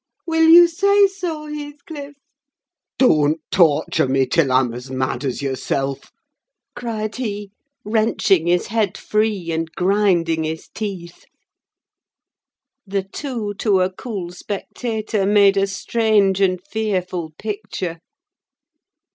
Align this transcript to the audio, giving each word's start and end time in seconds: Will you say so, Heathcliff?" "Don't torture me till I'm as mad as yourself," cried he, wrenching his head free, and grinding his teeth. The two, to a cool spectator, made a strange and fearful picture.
Will 0.25 0.49
you 0.49 0.67
say 0.67 1.05
so, 1.05 1.45
Heathcliff?" 1.45 2.15
"Don't 2.97 3.39
torture 3.51 4.07
me 4.07 4.25
till 4.25 4.51
I'm 4.51 4.73
as 4.73 4.89
mad 4.89 5.23
as 5.23 5.43
yourself," 5.43 6.11
cried 6.75 7.17
he, 7.17 7.51
wrenching 7.85 8.47
his 8.47 8.65
head 8.73 8.97
free, 8.97 9.51
and 9.51 9.71
grinding 9.73 10.43
his 10.43 10.67
teeth. 10.73 11.25
The 12.87 13.03
two, 13.03 13.53
to 13.59 13.81
a 13.81 13.93
cool 13.93 14.31
spectator, 14.31 15.27
made 15.27 15.55
a 15.55 15.67
strange 15.67 16.41
and 16.41 16.59
fearful 16.59 17.33
picture. 17.37 17.99